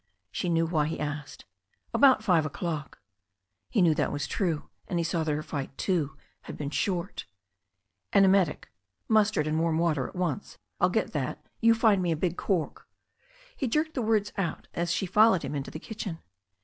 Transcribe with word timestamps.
She 0.31 0.49
knew 0.49 0.65
why 0.65 0.87
he 0.87 0.99
asked. 0.99 1.45
"About 1.93 2.23
five 2.23 2.43
o'clock." 2.43 2.97
He 3.69 3.83
knew 3.83 3.93
that 3.93 4.11
was 4.11 4.25
true, 4.25 4.67
and 4.87 4.97
he 4.97 5.03
saW 5.03 5.23
that 5.23 5.31
her 5.35 5.43
fight, 5.43 5.77
too, 5.77 6.17
had 6.45 6.57
been 6.57 6.71
short. 6.71 7.25
"An 8.11 8.25
emetic— 8.25 8.71
^mustard 9.11 9.45
and 9.45 9.59
warm 9.59 9.77
water— 9.77 10.07
at 10.07 10.15
once— 10.15 10.57
^I'U 10.81 10.91
get 10.91 11.11
that— 11.13 11.45
^you 11.63 11.75
find 11.75 12.01
me 12.01 12.11
a 12.11 12.17
big 12.17 12.35
cork" 12.35 12.87
He 13.55 13.67
jerked 13.67 13.93
the 13.93 14.01
words 14.01 14.33
out 14.39 14.67
as 14.73 14.91
she 14.91 15.05
followed 15.05 15.43
him 15.43 15.53
into 15.53 15.69
the 15.69 15.77
kitchen. 15.79 16.17